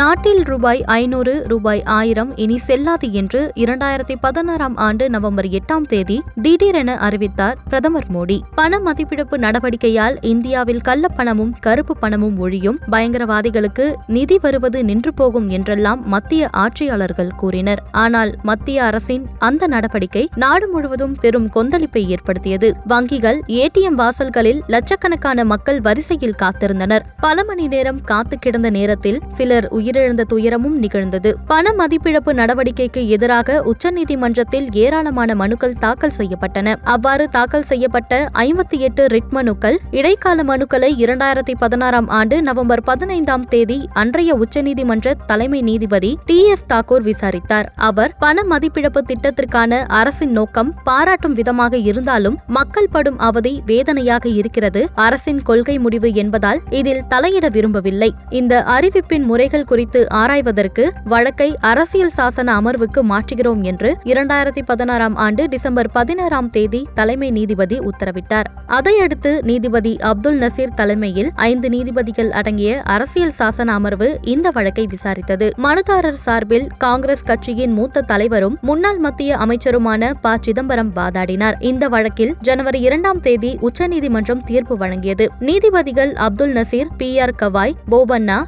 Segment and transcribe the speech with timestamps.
[0.00, 6.98] நாட்டில் ரூபாய் ஐநூறு ரூபாய் ஆயிரம் இனி செல்லாது என்று இரண்டாயிரத்தி பதினாறாம் ஆண்டு நவம்பர் எட்டாம் தேதி திடீரென
[6.98, 8.40] அறிவித்தார் பிரதமர் மோடி.
[8.54, 12.78] பண மதிப்பிழப்பு நடவடிக்கையால் இந்தியாவில் கள்ளப்பணமும் கருப்பு பணமும் ஒழியும்.
[12.92, 17.82] பயங்கரவாதிகளுக்கு நிதி வருவது நின்று போகும் என்றெல்லாம் மத்திய ஆட்சியாளர்கள் கூறினர்.
[17.90, 22.74] ஆனால் மத்திய அரசின் அந்த நடவடிக்கை நாடு முழுவதும் பெரும் கொந்தளிப்பை ஏற்படுத்தியது.
[22.88, 27.00] வங்கிகள் ஏடிஎம் வாசல்களில் லட்சக்கணக்கான மக்கள் வரிசையில் காத்திருந்தனர்.
[27.20, 31.30] பல மணி நேரம் காத்து கிடந்த நேரத்தில் சிலர் உயிரிழந்த துயரமும் நிகழ்ந்தது.
[31.46, 36.74] பண மதிப்பிழப்பு நடவடிக்கைக்கு எதிராக உச்சநீதிமன்றத்தில் ஏராளமான மனுக்கள் தாக்கல் செய்யப்பட்டன.
[36.94, 43.78] அவ்வாறு தாக்கல் செய்யப்பட்ட ஐம்பத்தி எட்டு ரிட் மனுக்கள் இடைக்கால மனுக்களை இரண்டாயிரத்தி பதினாறாம் ஆண்டு நவம்பர் பதினைந்தாம் தேதி
[43.92, 47.72] அன்றைய உச்சநீதிமன்ற தலைமை நீதிபதி டி எஸ் தாக்கூர் விசாரித்தார்.
[47.76, 54.82] அவர் பண மதிப்பிழப்பு திட்டத்திற்கான அரசின் நோக்கம் பாராட்டும் விதமாக இருந்தாலும் மக்கள் படும் அவதி வேதனையாக இருக்கிறது.
[54.94, 58.10] அரசின் கொள்கை முடிவு என்பதால் இதில் தலையிட விரும்பவில்லை.
[58.30, 65.90] இந்த அறிவிப்பின் முறைகள் குறித்து ஆராய்வதற்கு வழக்கை அரசியல் சாசன அமர்வுக்கு மாற்றுகிறோம் என்று இரண்டாயிரத்தி பதினாறாம் ஆண்டு டிசம்பர்
[65.90, 68.44] பதினாறாம் தேதி தலைமை நீதிபதி உத்தரவிட்டார்.
[68.66, 75.50] அதையடுத்து நீதிபதி அப்துல் நசீர் தலைமையில் ஐந்து நீதிபதிகள் அடங்கிய அரசியல் சாசன அமர்வு இந்த வழக்கை விசாரித்தது.
[75.56, 80.36] மனுதாரர் சார்பில் காங்கிரஸ் கட்சியின் மூத்த தலைவரும் முன்னாள் மத்திய அமைச்சருமான ப.
[80.40, 81.54] சிதம்பரம் வாதாடினார்.
[81.58, 85.26] இந்த வழக்கில் ஜனவரி இரண்டாம் தேதி உச்சநீதிமன்றம் தீர்ப்பு வழங்கியது.
[85.38, 87.20] நீதிபதிகள் அப்துல் நசீர் பி.
[87.20, 87.34] ஆர்.
[87.42, 88.44] கவாய் போபண்ணா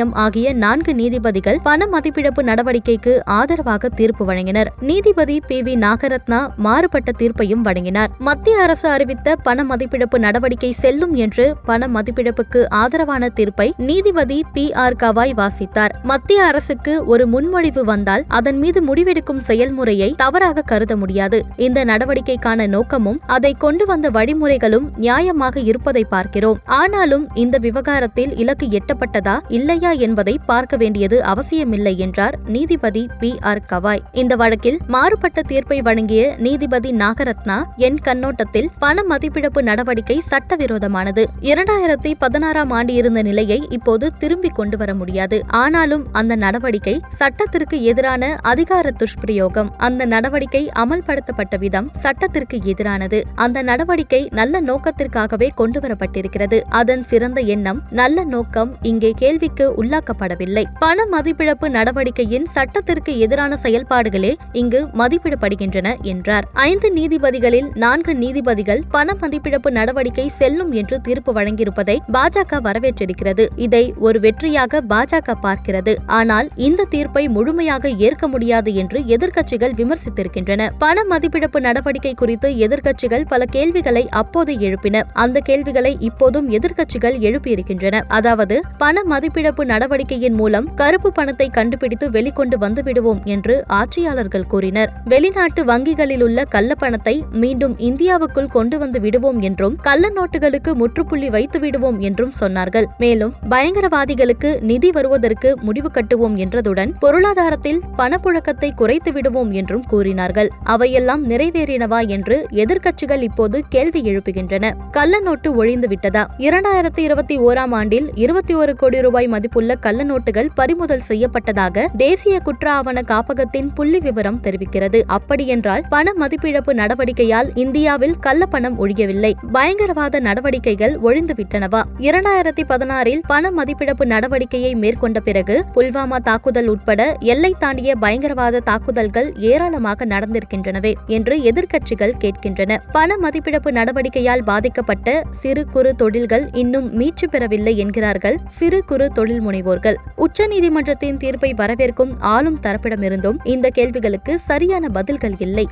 [0.00, 4.68] ராமசுப்பிரமணியம் ஆகிய நான்கு நீதிபதிகள் பண மதிப்பிழப்பு நடவடிக்கைக்கு ஆதரவாக தீர்ப்பு வழங்கினர்.
[4.80, 8.10] நீதிபதி பி வி நாகரத்னா மாறுபட்ட தீர்ப்பையும் வழங்கினார்.
[8.18, 14.96] மத்திய அரசு அறிவித்த பண மதிப்பிழப்பு நடவடிக்கை செல்லும் என்று பண மதிப்பிழப்புக்கு ஆதரவான தீர்ப்பை நீதிபதி பி ஆர்
[14.96, 15.94] கவாய் வாசித்தார்.
[16.02, 21.44] மத்திய அரசுக்கு ஒரு முன்மொழிவு வந்தால் அதன் மீது முடிவெடுக்கும் செயல்முறையை தவறாக கருத முடியாது.
[21.56, 26.58] இந்த நடவடிக்கைக்கான நோக்கமும் அதை கொண்டு வந்த வழிமுறைகளும் நியாயமாக இருப்பதை பார்க்கிறோம்.
[26.64, 33.98] ஆனாலும் இந்த விவகாரத்தில் இலக்கு எட்டப்பட்டதா இல்லையா என்பதை பார்க்க வேண்டியது அவசியமில்லை என்றார் நீதிபதி பி ஆர் கவாய்.
[34.12, 41.24] இந்த வழக்கில் மாறுபட்ட தீர்ப்பை வழங்கிய நீதிபதி நாகரத்னா என் கண்ணோட்டத்தில் பண மதிப்பிழப்பு நடவடிக்கை சட்டவிரோதமானது.
[41.40, 45.42] இரண்டாயிரத்தி பதினாறாம் ஆண்டு இருந்த நிலையை இப்போது திரும்பிக் கொண்டு வர முடியாது.
[45.46, 49.70] ஆனாலும் அந்த நடவடிக்கை சட்டத்திற்கு எதிரான அதிகார துஷ்பிரயோகம்.
[49.76, 53.22] அந்த நடவடிக்கை அமல்படுத்தப்பட்ட விதம் சட்டத்திற்கு எதிரானது.
[53.34, 56.60] அந்த நடவடிக்கை நல்ல நோக்கத்திற்காகவே கொண்டு வரப்பட்டிருக்கிறது.
[56.68, 60.64] அதன் சிறந்த எண்ணம் நல்ல நோக்கம் இங்கே கேள்விக்கு உள்ளாக்கப்படவில்லை.
[60.78, 66.48] பண மதிப்பிழப்பு நடவடிக்கையின் சட்டத்திற்கு எதிரான செயல்பாடுகளே இங்கு மதிப்பிடப்படுகின்றன என்றார்.
[66.54, 73.46] ஐந்து நீதிபதிகளில் நான்கு நீதிபதிகள் பண மதிப்பிழப்பு நடவடிக்கை செல்லும் என்று தீர்ப்பு வழங்கியிருப்பதை பாஜக வரவேற்றிருக்கிறது.
[73.56, 75.94] இதை ஒரு வெற்றியாக பாஜக பார்க்கிறது.
[76.06, 80.68] ஆனால் இந்த தீர்ப்பை முழுமையாக ஏற்க முடியாது என்று எதிர்க்கட்சிகள் விமர்சித்திருக்கின்றன.
[80.78, 85.02] பண மதிப்பிழப்பு நடவடிக்கை குறித்து எதிர்க்கட்சிகள் பல கேள்விகளை அப்போது எழுப்பின.
[85.12, 88.00] அந்த கேள்விகளை இப்போதும் எதிர்க்கட்சிகள் எழுப்பியிருக்கின்றன.
[88.08, 94.90] அதாவது பண மதிப்பிழப்பு நடவடிக்கையின் மூலம் கருப்பு பணத்தை கண்டுபிடித்து வெளிக்கொண்டு வந்துவிடுவோம் என்று ஆட்சியாளர்கள் கூறினர்.
[95.04, 101.98] வெளிநாட்டு வங்கிகளில் உள்ள கள்ளப்பணத்தை மீண்டும் இந்தியாவுக்குள் கொண்டு வந்து விடுவோம் என்றும் கள்ள நோட்டுகளுக்கு முற்றுப்புள்ளி வைத்து விடுவோம்
[102.08, 102.86] என்றும் சொன்னார்கள்.
[102.98, 110.50] மேலும் பயங்கரவாதிகளுக்கு நிதி வருவதற்கு முடிவு கட்டுவோம் என்றதுடன் பொருளாதாரத்தில் பணப்புழக்கத்தை குறைத்து விடுவோம் என்றும் கூறினார்கள்.
[110.74, 114.66] அவையெல்லாம் நிறைவேறினவா என்று எதிர்க்கட்சிகள் இப்போது கேள்வி எழுப்புகின்றன.
[114.90, 120.04] கள்ள நோட்டு ஒழிந்து விட்டதா இரண்டாயிரத்தி இருபத்தி ஓராம் ஆண்டில் இருபத்தி ஒரு கோடி ரூபாய் மதிப்பு மதிப்புள்ள கள்ள
[120.04, 125.02] நோட்டுகள் பறிமுதல் செய்யப்பட்டதாக தேசிய குற்ற ஆவண காப்பகத்தின் புள்ளி விவரம் தெரிவிக்கிறது.
[125.06, 129.32] அப்படியென்றால் பண மதிப்பிழப்பு நடவடிக்கையால் இந்தியாவில் கள்ளப்பணம் ஒழியவில்லை.
[129.52, 131.80] பயங்கரவாத நடவடிக்கைகள் ஒழிந்துவிட்டனவா?
[131.98, 140.06] இரண்டாயிரத்தி பதினாறில் பண மதிப்பிழப்பு நடவடிக்கையை மேற்கொண்ட பிறகு புல்வாமா தாக்குதல் உட்பட எல்லை தாண்டிய பயங்கரவாத தாக்குதல்கள் ஏராளமாக
[140.06, 142.78] நடந்திருக்கின்றனவே என்று எதிர்க்கட்சிகள் கேட்கின்றன.
[142.92, 148.38] பண மதிப்பிழப்பு நடவடிக்கையால் பாதிக்கப்பட்ட சிறு குறு தொழில்கள் இன்னும் மீட்சி பெறவில்லை என்கிறார்கள்.
[148.48, 149.94] சிறு குறு தொழில் முனைவோர்கள்.
[150.16, 155.66] உச்சநீதிமன்றத்தின் தீர்ப்பை வரவேற்கும் ஆளும் தரப்பிடமிருந்தும் இந்த கேள்விகளுக்கு சரியான பதில்கள் இல்லை.